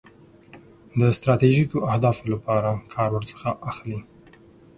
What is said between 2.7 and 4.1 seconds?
کار ورڅخه اخلي.